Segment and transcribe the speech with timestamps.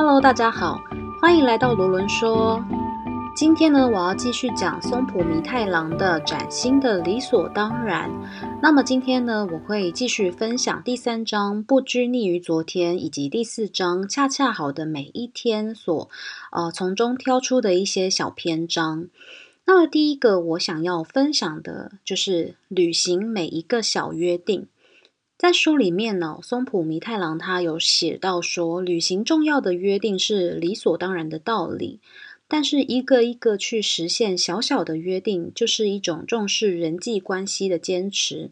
[0.00, 0.80] Hello，大家好，
[1.20, 2.64] 欢迎来到罗伦说。
[3.34, 8.08] 今天呢，我要继续讲松浦弥太郎的《崭新的理所当然》。
[8.62, 16.08] 那么今天呢，我会继续分享第三章“不拘泥于昨天”以及第四章“恰恰好的每一天”所
[16.52, 19.08] 呃从中挑出的一些小篇章。
[19.64, 24.68] 那么第一个我想要分享的就是履行每一个小约定。
[25.38, 32.00] 在书里面呢，松浦弥太郎他有写到说，履行重要的约定是理所当然的道理。
[32.48, 38.50] 但是一个一个去实现小小的约定，就是一种重视人际关系的坚持。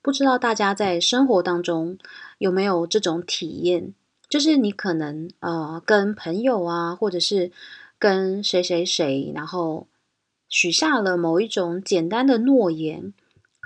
[0.00, 1.98] 不知道大家在生活当中
[2.38, 3.92] 有没有这种体验？
[4.28, 7.50] 就是你可能呃跟朋友啊，或者是
[7.98, 9.88] 跟谁谁谁，然后
[10.48, 13.12] 许下了某一种简单的诺言，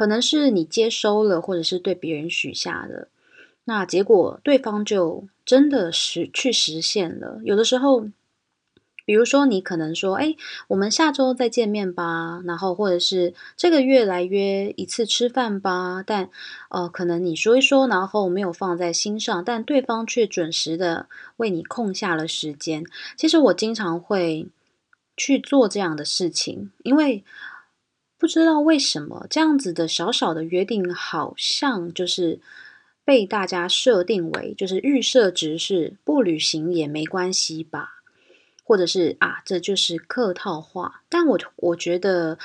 [0.03, 3.07] 可能是你接收了，或者是对别人许下的，
[3.67, 7.41] 那结果对方就真的实去实现了。
[7.45, 8.09] 有的时候。
[9.05, 10.37] 比如说，你可能说：“哎，
[10.69, 16.05] 我们下周再见面吧。”然后，或者是这个月来约一次吃饭吧。
[16.07, 16.31] 但，
[16.71, 22.85] 呃，可能你说一说，然后没有放在心上，但对方却准时的为你空下了时间。
[23.17, 24.47] 其实我经常会
[25.17, 27.25] 去做这样的事情，因为
[28.23, 32.39] 不知道为什么这样子的小小的约定，好像就是
[33.05, 38.05] 被大家设定为就是预设值是不履行也没关系吧。
[38.63, 41.03] 或者是啊，这就是客套话。
[41.09, 42.39] 但我我觉得，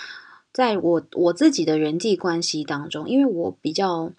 [0.51, 4.11] 在我我自己的人际关系当中，因为我比较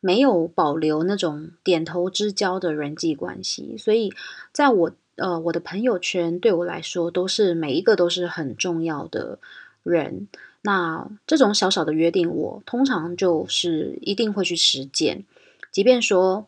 [0.00, 4.10] 没有保留那种点头之交的人际关系，所以
[4.52, 9.38] 在我呃我的朋友圈对我来说，都是每一个都是很重要的
[9.82, 10.28] 人。
[10.62, 15.24] 那这种小小的约定，我通常就是一定会去实践，
[15.70, 16.46] 即便说。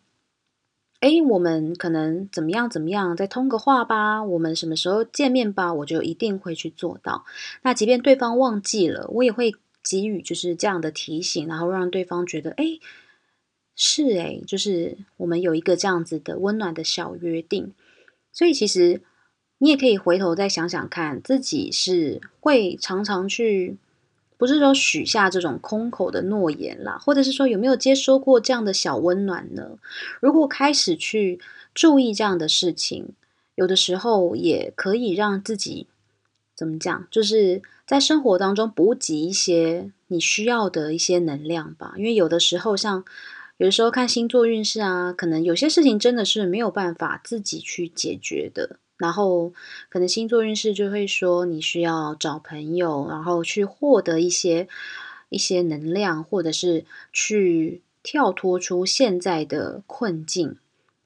[1.00, 4.24] 哎，我们可能怎么样怎么样，再通个话吧。
[4.24, 5.74] 我们什么时候见面吧？
[5.74, 7.26] 我就一定会去做到。
[7.60, 12.78] 那即便对方忘记了，我也会给予就是这样的提醒，然后让对方觉得，哎，
[13.76, 17.74] 是哎，就是我们有一个这样子的温暖的小约定。
[18.32, 19.02] 所以其实
[19.58, 23.76] 你也可以回头再想想看，自己是会常常去。
[24.36, 29.78] 不是说许下这种空口的诺言啦，或者是说有没有接收过这样的小温暖呢？
[30.20, 31.40] 如果开始去
[31.72, 33.10] 注意这样的事情，
[33.54, 35.86] 有的时候也可以让自己
[36.54, 41.94] 怎么讲，就是在生活当中补给一些你需要的一些能量吧。
[41.96, 43.04] 因为有的时候，像
[43.56, 48.78] 有的时候看星座运势啊，可能有些事情真的是没有办法自己去解决的。
[48.96, 49.52] 然后，
[49.88, 54.68] 可能星座运势就会说，你需要找朋友，然后去获得一些
[55.28, 60.56] 一些能量，或者是去跳脱出现在的困境，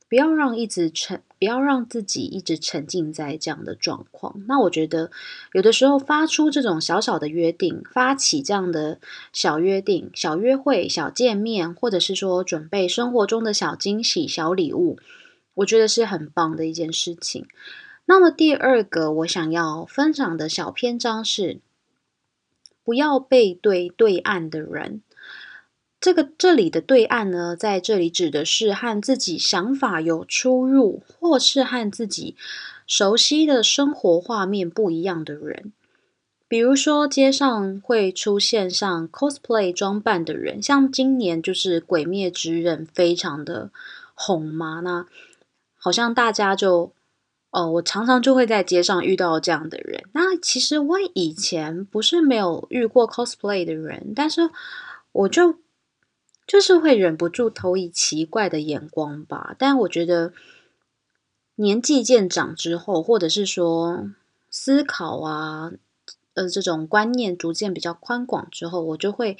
[0.08, 4.42] 不要让一直沉，不要让自己一直沉浸在这样的状况。
[4.46, 5.10] 那我觉得，
[5.54, 8.98] 有的时候发出这种小小的约定，发起这样的
[9.32, 14.98] 小约定、小约会、小见面，或者是说准备生活中的小惊喜、小礼物。
[15.58, 17.46] 我觉得是很棒的一件事情。
[18.06, 21.60] 那么第二个我想要分享的小篇章是：
[22.82, 25.02] 不要背对对岸的人。
[26.00, 32.36] 这个这里的对岸呢，在这里指的是和自己想法有出入，或是和自己
[32.86, 35.72] 熟悉的生活画面不一样的人。
[36.46, 43.70] 比如说，街上会出现像 cosplay 装扮的人，像今年就是《鬼灭之刃》非常的
[44.14, 45.06] 红嘛，那。
[45.80, 46.92] 好像大家就，
[47.50, 50.04] 哦，我常常就会在街上遇到这样的人。
[50.12, 54.50] 那其实我以前不是没有遇过 cosplay 的人，但是
[55.12, 55.60] 我就
[56.46, 59.54] 就是会忍不住投以奇怪的眼光吧。
[59.56, 60.32] 但我觉得
[61.54, 64.10] 年纪渐长之后，或者是说
[64.50, 65.70] 思考啊，
[66.34, 69.38] 呃，这种观念逐渐比较宽广之后，我就会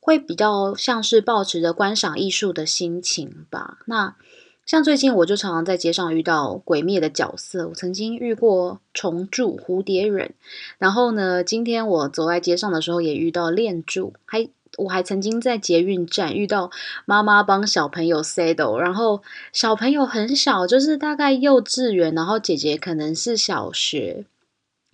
[0.00, 3.78] 会比较像是保持着观赏艺术的心情吧。
[3.86, 4.16] 那。
[4.66, 10.32] 像最近我就常常在街上遇到鬼灭的角色，我曾经遇过虫柱、蝴蝶忍，
[10.78, 16.70] 然后呢，今天我走在街上的时候也遇到恋柱，还我还曾经在捷运站遇到
[17.04, 19.22] 妈妈帮小朋友 saddle，然后
[19.52, 24.24] 小朋友很小，就是大概幼稚园，然后姐姐可能是小学。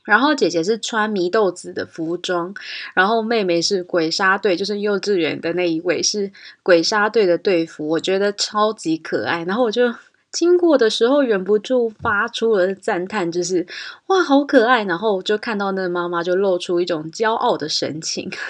[0.04, 2.54] 然后姐姐是穿祢豆子的服装，
[2.94, 6.32] 然后妹妹是鬼杀队，就是幼稚园的那一位是
[6.62, 9.44] 鬼杀队的队服，我觉得超级可爱。
[9.44, 9.94] 然后我就
[10.32, 13.66] 经过的时候忍不住发出了赞叹，就是
[14.06, 14.84] 哇，好可爱！
[14.84, 18.30] 然后就看到那妈妈就露出一种骄傲的神情。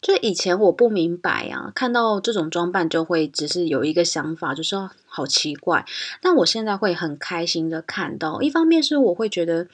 [0.00, 5.86] 就以前我不明白啊，看到这种装扮就会只是有一个想法，就是好奇怪。
[6.20, 9.66] 但我现在会很开心的看到，一方面是我会觉得，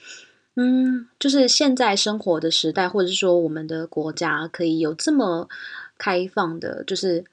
[0.55, 5.47] 嗯，就是现在生活的时代，或者是说我们的国家可以有这么
[5.97, 7.25] 开放的，就是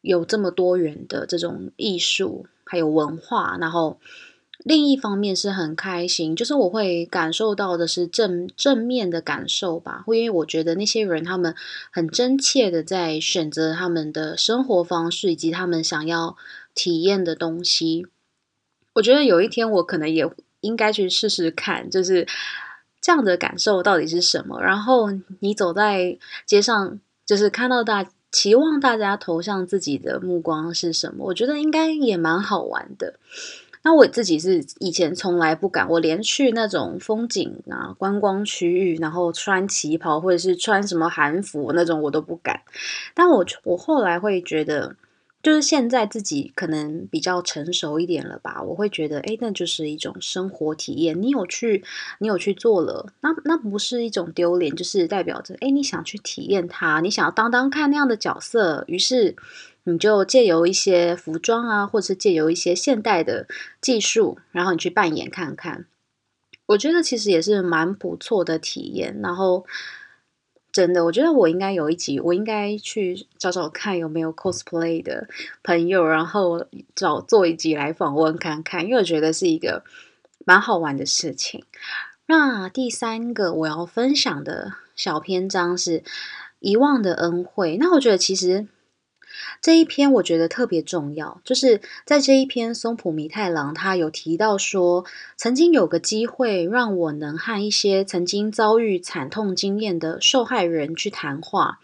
[0.00, 3.98] 有这么多元的这种艺术还有文化，然后。
[4.64, 11.52] 另一方面是很开心，就是我会感受到的是正正面的感受吧，会因为我觉得那些人他们
[11.90, 16.36] 很真切的在选择他们的生活方式以及他们想要
[16.76, 18.06] 体验的东西。
[18.92, 20.30] 我觉得有一天我可能也
[20.62, 22.26] 应该去试试看，就是
[23.00, 24.62] 这样的感受到底是什么。
[24.62, 25.10] 然后
[25.40, 33.18] 你走在街上，就是看到大期望大家投向自己的目光是什么，我觉得应该也蛮好玩的。
[33.84, 42.60] 那我自己是以前从来不敢，我连去那种风景啊、观光区域，然后穿旗袍或者是穿什么韩服那种，我都不敢。
[43.12, 44.94] 但我我后来会觉得，
[45.42, 51.20] 就是现在自己可能比较成熟一点了吧，我会觉得，哎，那就是一种生活体验。
[51.20, 51.82] 你有去，
[52.18, 59.36] 你有去做了，那那不是一种丢脸，就是代表着，哎，你想去体验它，你想要当当看那样的角色，于是。
[59.84, 63.48] 你就借由一些服装啊，或者是借由一些现代的
[63.80, 65.86] 技术，然后你去扮演看看。
[66.66, 69.18] 我觉得其实也是蛮不错的体验。
[69.20, 69.66] 然后
[70.72, 75.28] 真的，我觉得我应该有一集，我应该去找找看有没有 cosplay 的
[75.62, 79.84] 朋友，然后找做一集来访问看看，因为我觉得是一个
[80.46, 81.64] 蛮好玩的事情。
[82.26, 86.02] 那第三个我要分享的小篇章是
[86.60, 87.76] 遗忘的恩惠。
[87.78, 88.66] 那我觉得其实。
[89.60, 95.04] 这一篇我觉得特别重要，就是在这一篇松浦弥太郎他有提到说，
[95.36, 101.78] 曾经有个机会让我能和一些曾经遭遇惨痛经验的受害人去谈话，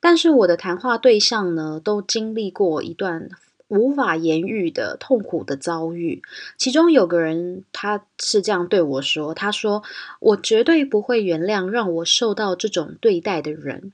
[0.00, 3.28] 但是我的谈话对象呢，都经历过一段
[3.68, 6.22] 无法言喻的痛苦的遭遇。
[6.58, 9.82] 其中有个人他是这样对我说：“他说
[10.20, 13.92] 我绝对不会原谅让我受到这种对待的人。”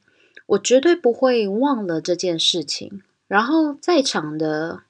[0.49, 3.03] 我绝对不会忘了这件事情。
[3.27, 4.83] 然后在场的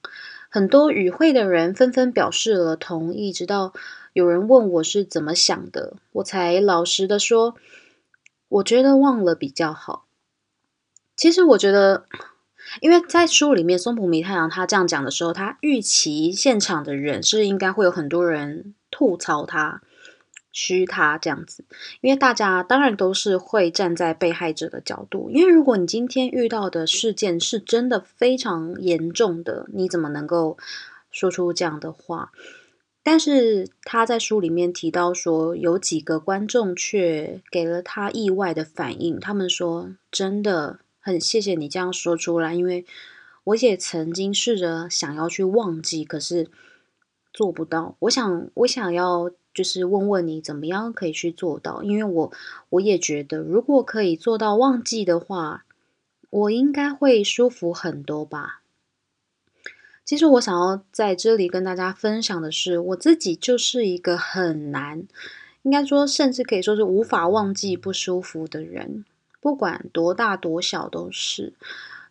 [0.49, 3.73] 很多与会的人纷纷表示了同意，直到
[4.13, 7.55] 有人问我是怎么想的，我才老实的说，
[8.47, 10.05] 我觉得忘了比较好。
[11.17, 12.05] 其实我觉得，
[12.79, 19.81] 因为在书里面松浦弥太郎他这样讲的时候，他预期现场的人是应该会有很多人吐槽他。
[20.61, 21.63] 虚他这样子，
[22.01, 25.29] 因为大家当然都是会站在被害者的角度。
[25.31, 30.57] 因为如果你今天遇到的事件是真的非常严重的，你怎么能够
[31.09, 32.33] 说出这样的话？
[33.01, 39.17] 但是他在书里面提到说，有几个观众却给了他意外的反应。
[39.17, 42.85] 他们说：“真的很谢谢你这样说出来，因为
[43.45, 46.49] 我也曾经试着想要去忘记，可是
[47.31, 47.95] 做不到。
[47.99, 52.31] 我想，我想要。”就是问问你怎么样可以去做到，因为我
[52.69, 55.65] 我也觉得，如果可以做到忘记的话，
[56.29, 58.61] 我应该会舒服很多吧。
[60.05, 65.03] 其实我想要在这里跟大家分享的是，我自己就是一个很难，
[65.63, 69.03] 应该说甚至可以说是无法忘记不舒服的人，
[69.41, 71.53] 不管多大多小都是，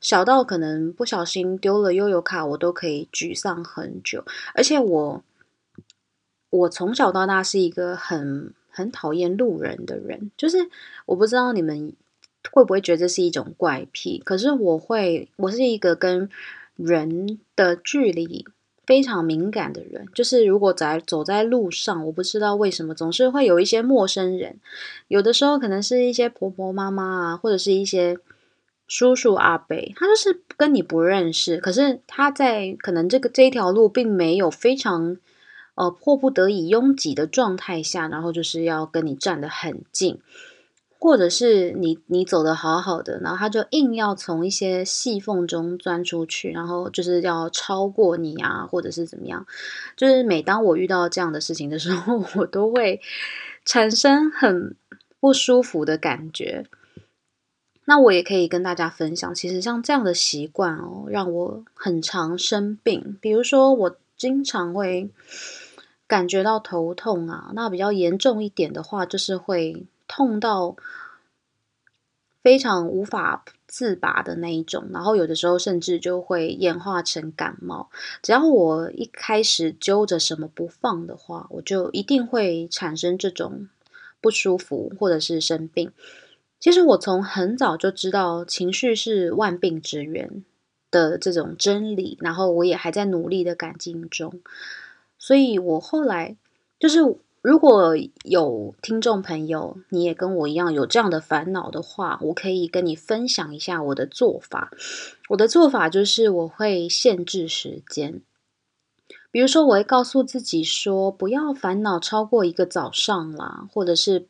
[0.00, 5.22] 小到可能不小心丢了悠游卡，我都可以沮丧很久，而且我。
[6.50, 10.70] 我从小到大是一个很很讨厌路人的人，就是
[11.04, 11.92] 我不知道你们
[12.50, 16.30] 会不会觉得这是一种怪癖，可是我会，我是一个跟
[16.76, 18.46] 人的距离
[18.86, 24.58] 非常敏感的人，就是如果在走在路上，我不知道为什么总是会有一些陌生人，
[25.08, 28.16] 有的时候可能是一些婆婆妈妈啊，或者是一些
[28.86, 35.18] 叔叔阿伯，他就是跟你不认识，可是他在可能这个这一条路并没有非常。
[35.78, 40.18] 呃，迫不得已拥挤的状态下，然后就是要跟你站得很近，
[40.98, 49.46] 或者是你你走的好好的，然后他就硬要从一些细缝中钻出去，然后就是要超过你啊，或者是怎么样。
[49.96, 53.00] 就是每当我遇到这样的事情的时候， 我都会
[53.64, 54.74] 产生很
[55.20, 56.66] 不舒服的感觉。
[57.84, 63.16] 那我也可以跟大家分享，其实像这样的习惯哦，让我很常生病。
[63.20, 65.08] 比如说，我经常会。
[66.08, 70.74] 感觉到头痛啊，那比较严重一点的话，就是会痛到
[72.42, 77.90] 非常无法自拔的那一种，然后有的时候甚至就会演化成感冒。
[78.22, 83.68] 只要我一开始揪着什么不放的话，我就一定会产生这种
[84.22, 85.92] 不舒服或者是生病。
[86.58, 90.42] 其实我从很早就知道情绪是万病之源
[90.90, 94.40] 的这种真理，然后我也还在努力的改进中。
[95.18, 96.36] 所以我后来
[96.78, 97.00] 就是，
[97.42, 104.70] 如果有听众朋友，你也跟我一样有这样的烦恼的话，我可以跟你分享一下我的做法。
[105.30, 108.22] 我的做法就是，我会限制时间。
[109.30, 114.26] 比如说，我会告诉自己说，不要烦恼超过一个早上啦，或者是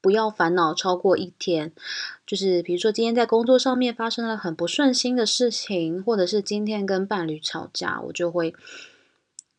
[0.00, 1.72] 不要烦恼超过一天。
[2.26, 8.54] 就是比如说，今天在工作上面发生了很不顺心的事情，或者是今天跟伴侣吵架，我就会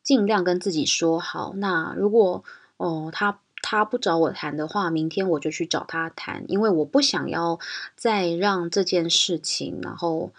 [0.06, 1.54] 尽量跟自己说好。
[1.58, 2.46] 那如果
[2.78, 7.60] 哦，他他不找我谈的话，明天我就去找他谈，因为我不想要
[7.98, 10.32] 再让这件事情，然后。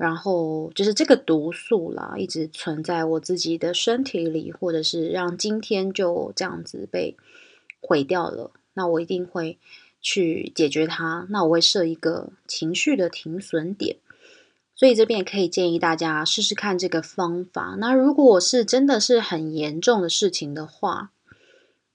[0.00, 7.18] 然后就是这个毒素啦，一直存在我自己的身体里，或者是让今天就这样子被
[7.82, 8.50] 毁掉了。
[8.72, 9.58] 那我一定会
[10.00, 11.26] 去解决它。
[11.28, 13.98] 那我会设一个情绪的停损点。
[14.80, 17.76] 所以这边可以建议大家试试看这个方法。
[17.78, 21.10] 那如果是真的是很严重的事情的话，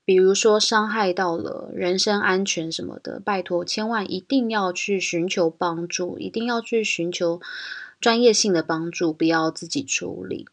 [0.06, 7.42] 比如说伤害到了人身安全什么的，拜托千万一定要去寻求帮助，一定要去寻求。
[8.00, 10.48] 专业性的帮助，不要自己处理。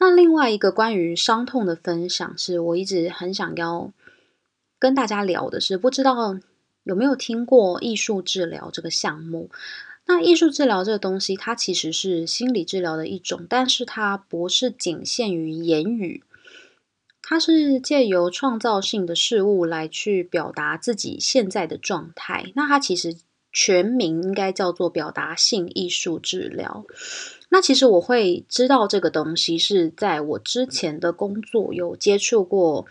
[0.00, 3.92] 那另外一个关于伤痛的分享，是我一直很想要
[4.80, 6.40] 跟大家聊的，是不知道
[6.82, 9.50] 有没有听过艺术治疗这个项目？
[10.08, 16.24] 那艺术治疗这个东西，它其实是心理治疗的一种，但是它不是仅限于言语，
[17.22, 22.50] 它是借由创造性的事物来去表达自己现在的状态。
[22.56, 23.18] 那它其实。
[23.50, 26.84] 全名应该叫做表达性艺术治疗。
[27.48, 32.86] 那其实我会知道这个东西，是在我之前的工作有接触过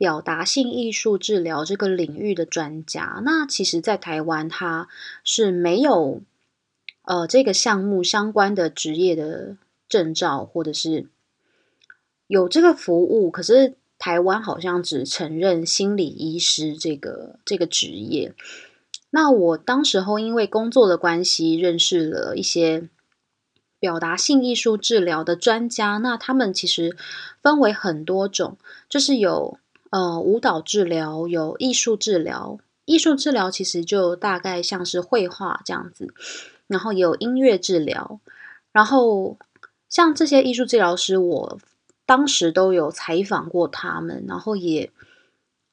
[0.00, 3.20] 表达性艺术治疗这个领域的专家。
[3.22, 4.88] 那其实，在台湾它
[5.22, 6.22] 是没有
[7.02, 9.58] 呃这个项目相关的职业的
[9.90, 11.10] 证照，或者是
[12.26, 13.30] 有这个服务。
[13.30, 18.32] 可是台湾好像只承认心理医师这个这个职业。
[19.10, 22.88] 那我当时候因为工作的关系，认识了一些
[23.78, 25.98] 表达性艺术治疗的专家。
[25.98, 26.96] 那他们其实
[27.42, 28.56] 分为很多种，
[28.88, 29.58] 就是有
[29.90, 32.58] 呃舞蹈治疗，有艺术治疗。
[32.86, 36.12] 艺术治疗其实就大概像是绘画这样子，
[36.66, 38.20] 然后也有音乐治疗。
[38.72, 39.36] 然后
[39.88, 41.58] 像这些艺术治疗师，我
[42.06, 44.90] 当时都有采访过他们，然后也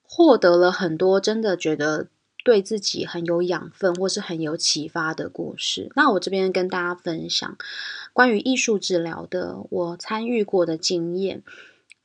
[0.03, 2.07] 获得了很多真的觉得。
[2.43, 7.57] 对自己很有养分或是很有启发的故事，那我这边跟大家分享
[8.13, 11.43] 关于艺术治疗的我参与过的经验。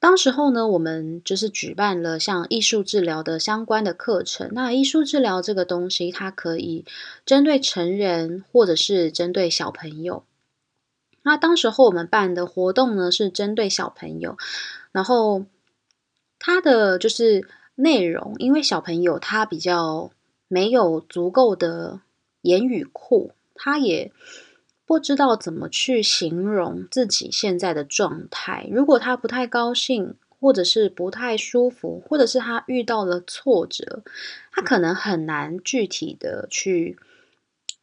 [0.02, 4.50] 当时候呢，我们就是举办了像艺术治疗的相关的课程。
[4.50, 6.84] 那艺术治疗这个东西，它可以
[7.24, 10.24] 针对成人或者是针对小朋友。
[11.22, 14.36] 那当时候我们办的活动呢，是针对小朋友，
[14.90, 15.44] 然后
[16.40, 20.10] 它的就是内容，因为小朋友他比较。
[20.48, 22.02] 没有足够的
[22.42, 24.12] 言语库，他也
[24.86, 28.68] 不知道怎么去形容自己现在的状态。
[28.70, 34.02] 如果他不太高兴，或者是不太舒服，或者是他遇到了挫折，
[34.50, 36.98] 他可能很难具体的去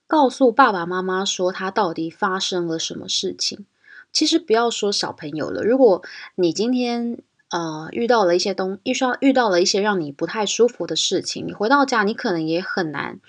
[0.07, 3.65] 告诉爸爸妈妈说他到底发生了什么事情。
[4.11, 6.03] 其实不要说小朋友了，如果
[6.35, 7.19] 你今天。
[7.51, 13.19] 呃，遇到了一些东，遇到遇到了一些让你不太舒服的事情，你回到家，你可能也很难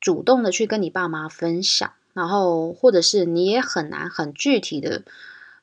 [0.00, 5.02] 主动的去跟你爸妈分享，然后或者是你也很难很具体的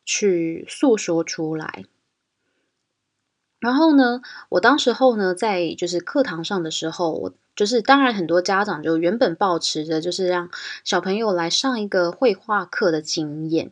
[0.05, 1.85] 去诉说出来。
[3.59, 10.49] 然后呢，我当时候呢，在就是课堂上的时候，我就是当然很多家长就原本抱持着就是让
[10.83, 13.71] 小朋友来上一个绘画课的经验。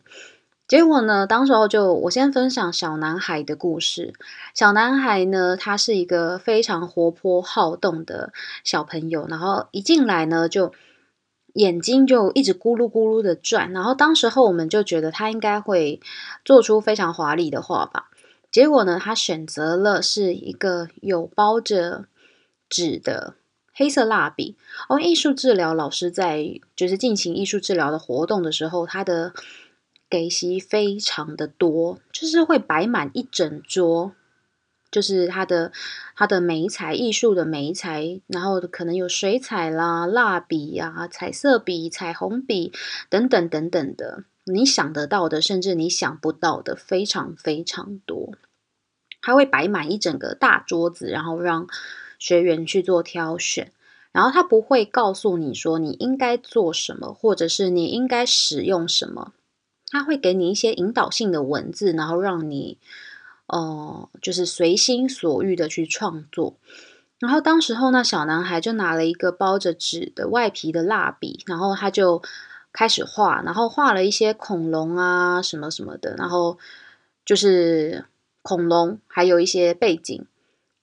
[0.68, 1.26] 结果呢？
[1.26, 4.14] 当时候就我先分享小男孩的故事。
[4.54, 8.32] 小男孩呢，他是一个非常活泼好动的
[8.64, 10.72] 小朋友，然后一进来呢，就
[11.54, 13.72] 眼睛就一直咕噜咕噜的转。
[13.72, 16.00] 然后当时候我们就觉得他应该会
[16.44, 18.10] 做出非常华丽的画吧。
[18.52, 22.06] 结果呢，他选择了是一个有包着
[22.68, 23.36] 纸的
[23.74, 24.56] 黑色蜡笔。
[24.88, 29.34] 哦，艺术治疗老师在就是进行艺术治疗的活动的时候，他的。
[30.12, 34.14] 给息非常的多，就是会摆满一整桌，
[34.92, 35.72] 就是它的
[36.16, 42.72] 它的美彩艺术的美彩，然后可能有水彩啦、蜡笔呀、彩色笔、彩虹笔
[43.10, 48.34] 等等等等的，你想得到的，甚至你想不到的，非常非常多。
[49.22, 51.68] 它会摆满一整个大桌子，然后让
[52.18, 53.72] 学员去做挑选。
[54.12, 59.34] 然后他不会告诉你说你应该做什么，或者是你应该使用什么，
[59.92, 62.80] 他会给你一些引导性的文字，然后让你，
[63.50, 66.56] 哦，就是随心所欲的去创作。
[67.20, 72.22] 然后当时候那小男孩就拿了一个包着纸的外皮的蜡笔，然后他就
[72.72, 76.58] 开始画，然后画了一些恐龙啊什么什么的，然后
[77.26, 78.06] 就是
[78.42, 80.26] 恐龙，还有一些背景。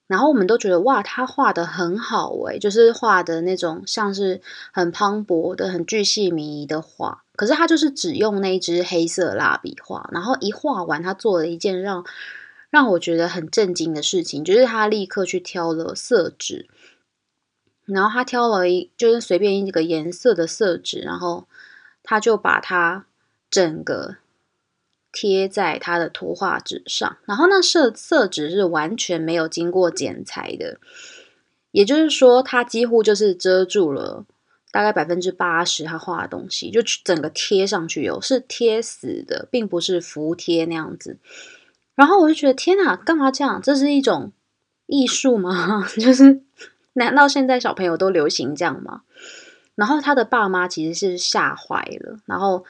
[0.08, 4.40] 然后我们都觉得哇，他画的很好诶，就是画的那种像是
[4.72, 7.24] 很磅礴的、很巨细靡遗的画。
[7.34, 12.04] 可是他就是只用那一支黑色蜡笔画，然后一画完，他做了一件让
[12.70, 16.68] 让我觉得很震惊的事情，就是他立刻去挑了色纸，
[17.84, 21.46] 然后他挑了一就是随便一个颜色的色纸，然后
[22.02, 23.06] 他就把它
[23.50, 24.16] 整个。
[25.12, 30.78] 贴在他的图画纸上，然后那色色纸是完全没有经过剪裁的，
[31.70, 34.26] 也就是说，它几乎就是遮住了
[34.70, 41.16] 大概百分之八十他画的东西，就整个贴上去有是贴死的，并不是服贴那样子。
[41.96, 43.60] 然后我就觉得天哪，干嘛这样？
[43.60, 44.30] 这是一种
[44.86, 45.84] 艺术吗？
[45.98, 46.42] 就是
[46.92, 49.02] 难道现在小朋友都流行这样吗？
[49.74, 52.64] 然后他的爸妈其实是吓坏了，然后。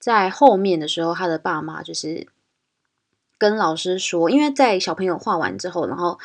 [0.00, 2.28] 在后面的时候，他的爸妈就是
[3.36, 6.20] 跟老师说，因为在小朋友画完之后，然后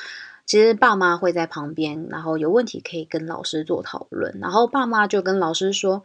[0.45, 4.37] 其实爸妈会在旁边，然后有问题可以跟老师做讨论。
[4.39, 6.03] 然后爸妈就跟老师说：“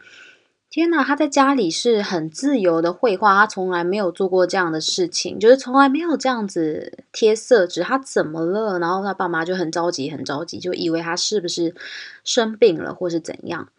[0.71, 11.75] 天呐，他在家里是很自由的绘画，他从来没有做过这样的事情，就是从来没有这样子贴色纸，他怎么了？”然后他爸妈就很着急，很着急，就以为他是不是
[12.23, 13.71] 生病了，或是怎样。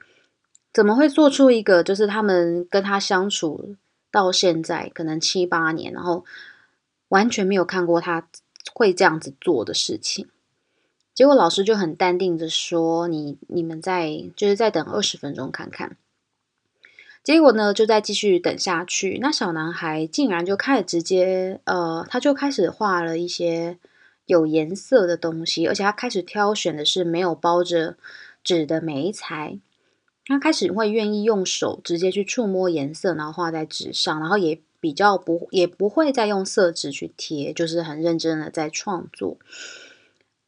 [0.73, 3.75] 怎么会做出一个就是他们跟他相处
[4.11, 6.25] 到现在可能七八年，然后
[7.09, 8.27] 完全没有看过他
[8.73, 10.27] 会这样子做的事情？
[11.13, 15.95] 结果老师就很淡定的说：“你你们再就是再等二十分钟看看。”
[17.29, 19.19] 结果呢，就再继续等下去。
[19.21, 23.77] 那小男孩竟然就开始直接呃，他就开始画了一些
[24.25, 27.97] 有颜色的东西，而且他开始挑选的是没有包着
[28.43, 29.59] 纸的眉材。
[30.25, 39.37] 他开始会愿意用手直接去触摸颜色，然后画在纸上，然后也比较不也不会再用色纸去贴，就是很认真的在创作。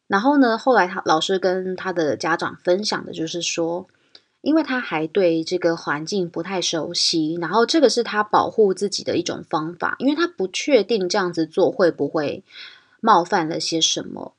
[0.08, 3.86] 然后呢，后来他老师跟他的家长分享的就是说，
[4.42, 12.44] 因为他还对这个环境不太熟悉，然后这个是他保护自己的一种方法，因为他不确定这样子做会不会
[13.00, 14.34] 冒犯了些什么。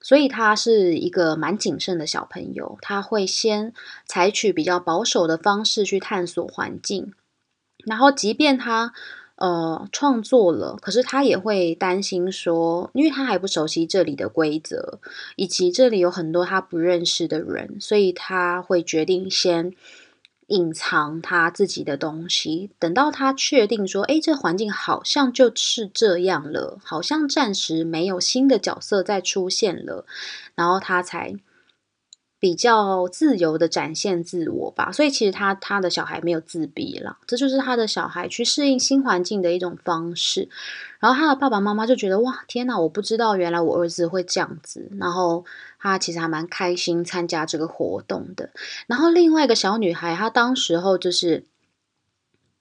[0.00, 3.72] 所以他是一个蛮谨慎的小朋友，他会先
[4.04, 7.14] 采取比较保守的方式去探索环境，
[7.84, 8.92] 然后即便他
[9.42, 15.00] 呃创作了，可是他也会担心说，因为他还不熟悉这里的规则，
[15.36, 19.74] 以及这里有很多他不认识的人，所以他会决定先。
[20.48, 30.04] 隐藏他自己的东西，等到他确定说：“哎，这环境好像就是这样了，好像暂时没有新的角色再出现了。”
[30.54, 31.36] 然后他才。
[32.42, 40.48] 比较自由的展现自我吧，所以其实他他的小孩没有自闭了，这就是他的小孩去适应新环境的一种方式。
[40.98, 44.90] 然后他的爸爸妈妈就觉得哇，天哪，我不知道原来我儿子会这样子。
[44.98, 45.44] 然后
[45.78, 48.50] 他其实还蛮开心参加这个活动的。
[48.88, 51.44] 然后另外一个小女孩，她当时候就是。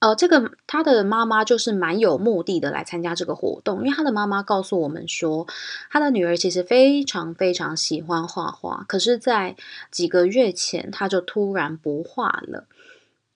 [0.02, 5.46] 呃，这个他的妈妈就是蛮有目的的来参加这个活动，因为他的妈妈告诉我们说，
[5.92, 9.56] 他的女儿其实非常非常喜欢画画，可是，在
[9.92, 12.66] 几个月前，他就突然不画了，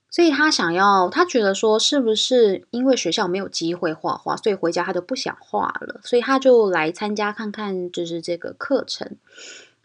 [0.10, 9.18] 所以他想要，他觉得说，是不是因为学校没有机会画画，所以回家他就不想画了，所以他就来参加看看，就是这个课程。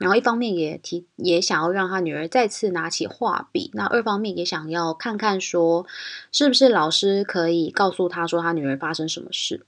[0.00, 5.86] 然后一方面也提也想要让他女儿再次拿起画笔，那二方面也想要看看说
[6.32, 9.66] 是不是老师可以告诉他说他女儿发生什么事。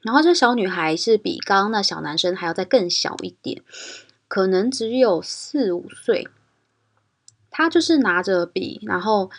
[0.00, 3.62] 然后这小女孩是比刚刚那小男生还要再更小一点，
[4.28, 6.28] 可能只有四五岁。
[7.50, 9.32] 她就是拿着笔，然后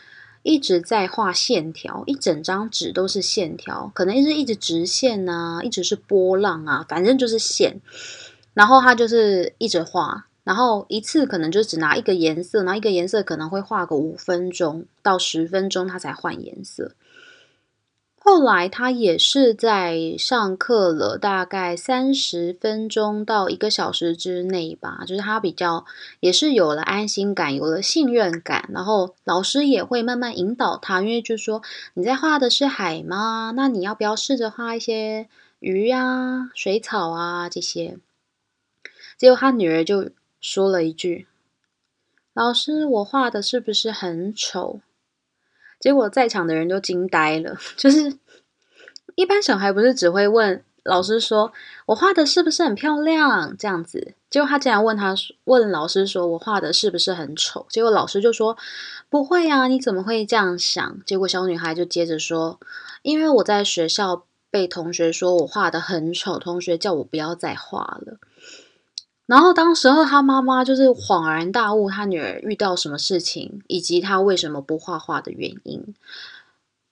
[0.43, 7.79] 一直在画线条，一整张纸都是线条，可能是一直直线啊，一直是波浪啊，反正就是线。
[8.53, 16.93] 然后他就是一直画，然后一次可能就只拿一个颜色，然后一个颜色可能会画个五分钟到十分钟，他才换颜色。
[18.21, 25.85] 后来他也是在上课了大概三十分钟到一个小时之内吧，就是他比较
[26.19, 33.53] 也是有了安心感，有了信任感，然后老师也会慢慢引导他，因为就是说你在画的是海吗？
[33.55, 37.97] 那你要不要试着画一些鱼啊、水草啊这些？
[39.19, 41.27] 结果他女儿就说了一句
[42.33, 44.79] ：“老师，我画的是不是很丑？”
[45.77, 47.57] 结果在场的人都惊呆了。
[47.75, 48.17] 就是
[49.15, 51.51] 一般小孩不是只会问老师说
[51.87, 54.13] ：“我画的是不是很漂亮？”这样子。
[54.29, 58.57] 结果他竟然问他问老师说：“我画的是不是很丑？”结果老师就说
[59.09, 62.57] ：“不会啊，你怎么会这样想？”结果小女孩就接着说
[63.03, 68.17] ：“因为我在学校被同学说我画的很丑，同学叫我不要再画了。”
[69.29, 75.93] 然后当时候他妈妈就是恍然大悟，他女儿遇到什么事情，以及他为什么不画画的原因。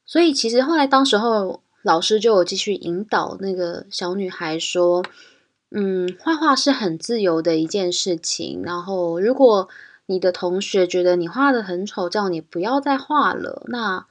[0.05, 5.03] 所以其实后来当时候老师就有继续引导那个小女孩说。
[5.69, 8.61] 嗯，画画是很自由的一件事情。
[8.63, 9.67] 然后，如果
[10.05, 14.05] 你的同学觉得你画的很丑，叫你不要再画了，那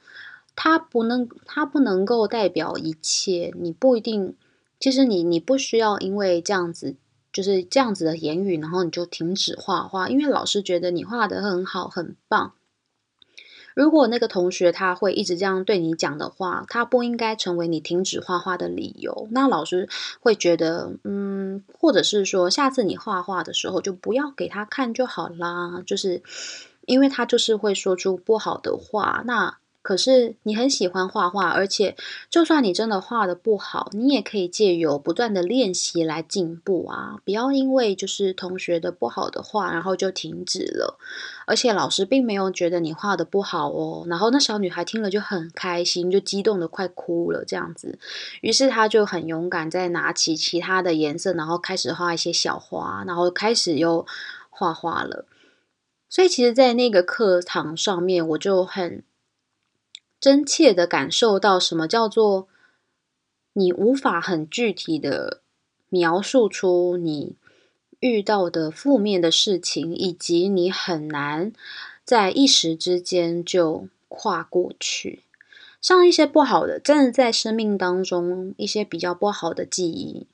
[0.55, 3.51] 他不能，他不能够代表一切。
[3.59, 4.35] 你不一定，
[4.79, 6.95] 其实你你不需要因为这样子，
[7.37, 10.09] 就是这样子的言语，然后你就停止画画。
[10.09, 12.53] 因为老师觉得你画的很好，很棒。
[13.75, 19.27] 如果那个同学他会一直这样对你讲的话，他不应该成为你停止画画的理由。
[19.29, 19.87] 那老师
[20.19, 25.83] 会觉得，嗯，或者是说，下次你画画的时候就不要给他看就好啦。
[25.85, 26.23] 就是
[26.87, 29.57] 因为他就是会说出不好的话，那。
[29.87, 31.95] 可是你很喜欢画画，而且
[32.29, 37.21] 就算你真的画的不好，你也可以借由不断的练习来进步啊！
[37.23, 40.99] 不要因为就是同学的不好的话，然后就停止了。
[41.45, 44.05] 而且老师并没有觉得你画的不好哦。
[44.09, 47.97] 然后那小女孩听了就很开心，就激动的快哭了这样子。
[48.41, 54.05] 于是她就很勇敢，再拿起其他的颜色，然后开始画一些小花，然后开始又
[54.49, 55.25] 画画了。
[56.09, 59.01] 所以其实，在那个课堂上面，我就很。
[60.19, 62.47] 真切的感受到什么叫做
[63.53, 65.41] 你无法很具体的
[65.89, 67.35] 描述出你
[67.99, 71.53] 遇到的负面的事情，以及你很难
[72.03, 75.23] 在一时之间就跨过去。
[75.79, 80.25] 像一些不好的，真的在生命当中一些比较不好的记忆，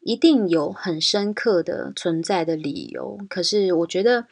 [0.00, 3.18] 一定有很深刻的存在的理由。
[3.28, 4.28] 可是我觉得，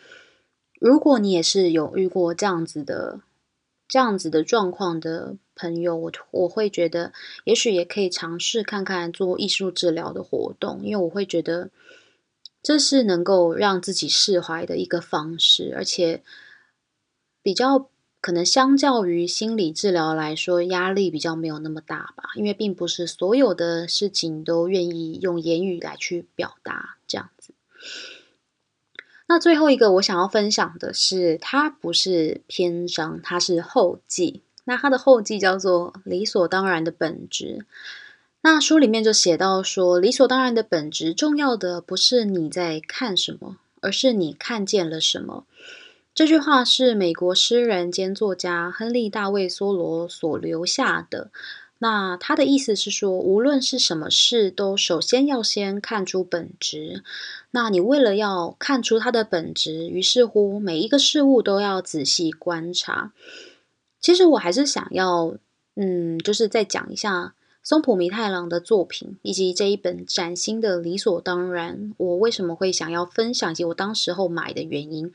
[0.79, 3.21] 如果你也是有遇过这样子的。
[3.93, 7.13] 这样子的状况的朋友，我我会觉得，
[7.45, 11.69] 也许也可以尝试看看做艺术治疗的活动，因为我会觉得
[12.63, 16.23] 这是能够让自己释怀的一个方式，而且
[17.43, 17.91] 比较
[18.23, 27.53] 可能相较于心理治疗来说，压力比较没有那么大吧，因为并不是所有的事情都愿意用言语来去表达这样子。
[29.33, 34.43] 那最后一个我想要分享的是，它不是篇章，它是后记。
[34.65, 37.65] 那它的后记叫做“理所当然的本质”。
[38.45, 45.47] 那书里面就写到说，理所当然的本质，重要的不是你在看什么，而是你看见了什么。
[46.15, 51.31] 这句话是美国诗人兼作家亨利·大卫·梭罗所留下的。
[51.83, 57.03] 那他的意思是说，无论是什么事，都首先要先看出本质。
[57.51, 63.13] 那你为了要看出它的本质，于是乎每一个事物都要仔细观察。
[63.99, 65.35] 其实我还是想要，
[65.75, 75.13] 嗯，就是再讲一下松浦弥太郎的作品，以及这一本崭新的理所当然，我为什么会想要分享，以及我当时候买的原因。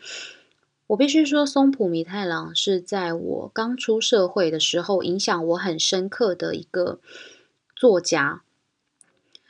[0.88, 7.00] 我必须说，松浦弥太郎是在我刚出社会的时候影响我很深刻的一个
[7.76, 8.42] 作家，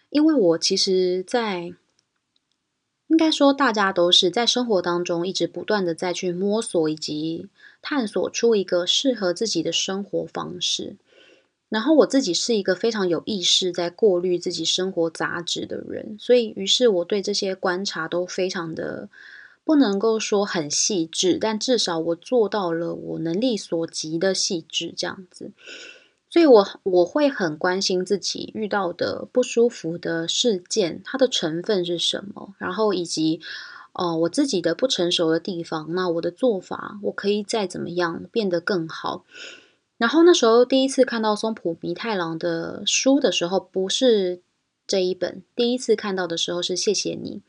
[0.09, 1.73] 因为我其实，在
[3.05, 7.47] 应该说大家都是在生活当中一直不断的在去摸索以及
[7.83, 10.95] 探索出一个适合自己的生活方式，
[11.69, 19.07] 然后我自己是一个非常有意识在过滤自己生活杂质的人，所以于是我对这些观察都非常的。
[19.67, 25.51] 不能够说很细致，但至少我做到了我能力所及的细致这样子，
[26.29, 33.41] 所以我我会很关心自己遇到的不舒服的事件，它的成分是什么，然后以及
[33.91, 39.25] 哦我自己的不成熟的地方，那我的做法我可以再怎么样变得更好。
[39.97, 44.39] 然后那时候第一次看到松浦弥太郎的书的时候，不是
[44.87, 47.41] 这一本，第一次看到的时候是谢谢你。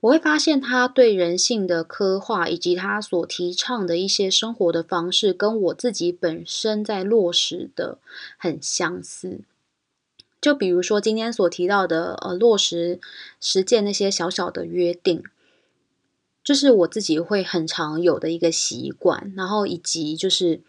[0.00, 7.98] 我会发现他对人性的刻画，以及他所提倡的一些生活的方式，跟我自己本身在落实的
[8.36, 9.40] 很相似。
[10.40, 13.00] 就比如说今天所提到的，呃，落实
[13.40, 15.24] 实践那些小小的约定，
[16.44, 19.32] 就是我自己会很常有的一个习惯。
[19.36, 20.60] 然后以及就是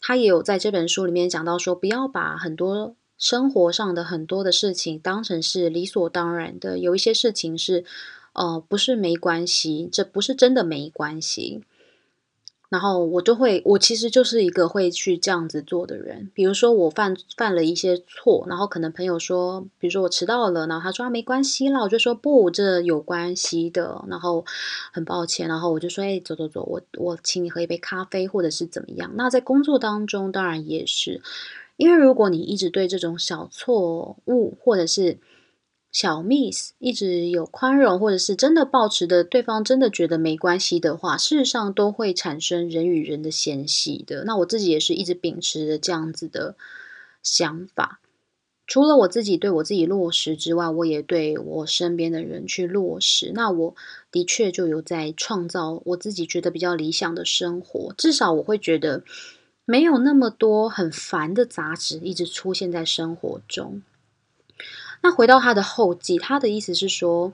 [0.00, 7.84] 他也有在这本书里面讲到说，不要把很多生活上的很多的事情当成是理所当然的，有一些事情是。
[8.34, 11.62] 呃，不是没关系，这不是真的没关系。
[12.70, 16.32] 然后我就会，我其实就是一个会去这样子做的人。
[16.34, 24.04] 比如说我犯犯了一些错，然后可能朋友说，比如说我迟到了，然后他说没关系啦，我就说不，这有关系的。
[24.08, 24.44] 然后
[24.92, 29.12] 很抱歉，然后我就说，哎，走走走，我我请你喝一杯咖啡，或者是怎么样。
[29.14, 31.22] 那在工作当中，当然也是，
[31.76, 35.18] 因为如果你一直对这种小错误，或者是
[35.94, 44.24] 小 miss 一直有宽容，或者是真的保持的对方真的觉得没关系的话，事实上都会产生人与人的嫌隙的。
[44.24, 46.56] 那我自己也是一直秉持着这样子的
[47.22, 48.00] 想法，
[48.66, 53.30] 除了我自己对我自己落实之外，我也对我身边的人去落实。
[53.32, 53.76] 那我
[54.10, 59.04] 的确就有在创造我自己觉得比较理想的生活，至少我会觉得
[59.64, 63.80] 没有那么多很烦的杂质一直出现在生活中。
[65.02, 67.32] 那回到他的后记，他的意思是说，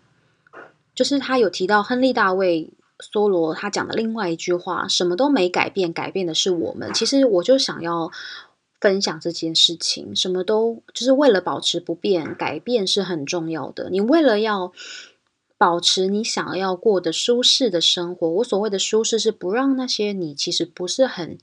[0.95, 8.11] 就是他有提到亨利大卫梭罗他讲的另外一句话：“什么都没改变，改变的是我们。”其实我就想要
[8.81, 13.89] 分享这件事情，什么都就是为了保持不变，改变是很重要的。
[13.91, 14.73] 你为了要
[15.57, 21.39] 保持你想要过的舒适的生活，我所谓的舒适是不让那些你其实不是很。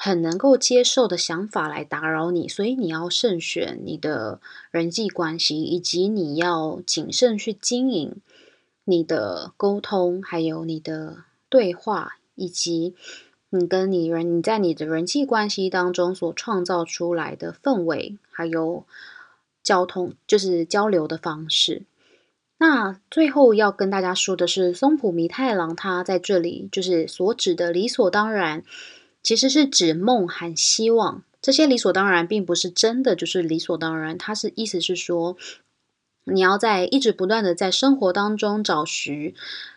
[0.00, 8.14] 很能够接受的想法来打扰你，所以你要慎选你的人际关系，以及你要谨慎去经营
[8.84, 12.94] 你的沟通，还有你的对话，以及
[13.50, 18.84] 你跟你人你在你的人际关系当中所创造出来的氛围，还有
[19.64, 21.82] 交通就是交流的方式。
[22.58, 28.62] 那最后要跟大家说的是，松浦弥太郎他在这里就是所指的理所当然。
[29.22, 34.16] 其实是指梦和希望，这些理所当然，并不是真的就是理所当然。
[34.16, 35.36] 它是意思是说，
[36.24, 39.34] 你要在一直不断的在生活当中找寻、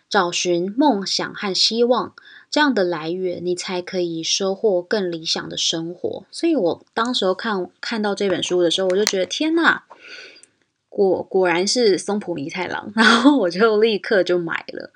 [0.10, 2.13] 找寻梦想和希望
[2.49, 6.25] 这样的来源，你才可以收获更理想的生活。
[6.32, 9.84] 所以我当时候看看到这本书的时候，我就觉得天呐，
[10.88, 14.91] 果果然是松浦弥太郎， 然后我就立刻就买了。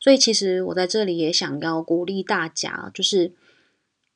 [0.00, 3.32] 所以其实我在这里也想要鼓励大家，就是。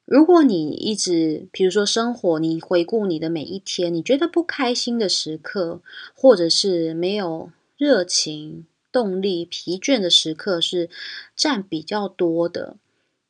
[0.05, 5.81] 如果你一直，比如说生活，你回顾你的每一天，你觉得不开心的时刻，
[6.15, 10.91] 或者是没有热情、动力、疲倦的时刻是
[11.37, 12.77] 占比较多的，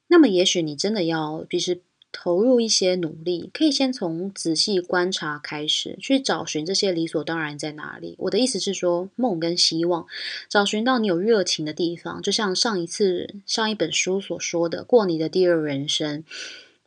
[0.08, 1.82] 那么也许你真的要，就是
[2.12, 8.14] 投入一些努力，可以先从仔细观察开始，去找寻这些理所当然在哪里。
[8.18, 10.06] 我的意思是说，梦跟希望，
[10.48, 16.22] 找寻到你有热情的地方，就像上一次上一本书所说的，过你的第二人生。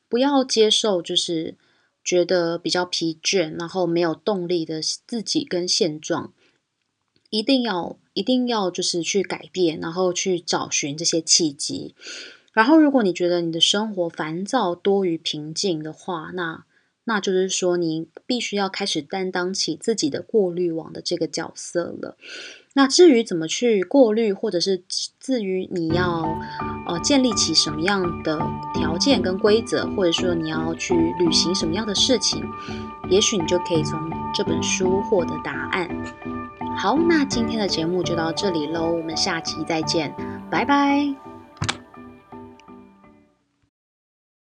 [0.07, 1.55] 不要接受，就是
[2.03, 6.31] 觉得比较疲倦，然后没有动力的自己跟现状，
[7.31, 11.95] 一定要一定要就是去改变，然后去找寻这些契机。
[12.55, 16.63] 然后，如果你觉得你的生活烦躁多于平静的话，那
[17.03, 22.15] 那就是说你必须要开始担当起自己的过滤网的这个角色了。
[22.73, 24.81] 那至于怎么去过滤，或者是
[25.19, 26.23] 至于你要
[26.87, 28.39] 呃建立起什么样的
[28.73, 32.41] 条件跟规则，或者说你要去履行什么样的事情，
[33.09, 33.99] 也许你就可以从
[34.33, 35.89] 这本书获得答案。
[36.77, 40.15] 好，那今天的节目就到这里喽，我们下期再见，
[40.49, 41.24] 拜拜。